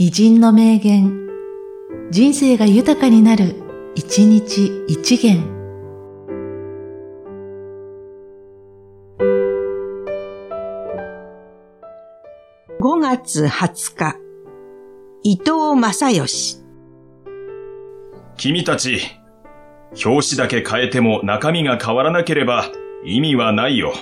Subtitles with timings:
[0.00, 1.26] 偉人の名言、
[2.12, 3.56] 人生が豊かになる、
[3.96, 5.42] 一日一元。
[12.78, 14.16] 5月20日、
[15.24, 16.58] 伊藤正義。
[18.36, 19.00] 君たち、
[20.04, 22.66] 表紙だけ変えても中身が変わらなければ
[23.04, 23.92] 意味はないよ。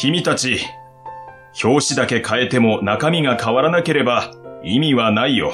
[0.00, 0.56] 君たち、
[1.62, 4.32] 表紙だけ変えても中身が変わらなければ
[4.64, 5.52] 意味はないよ。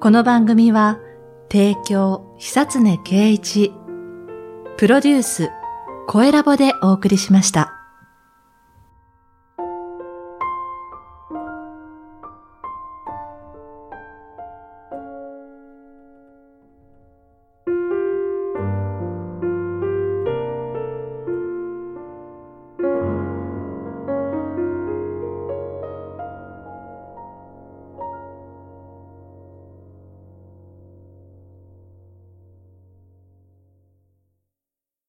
[0.00, 0.98] この番組は、
[1.50, 3.74] 提供、久常圭一、
[4.78, 5.50] プロデュース、
[6.06, 7.77] 声ラボでお送りしました。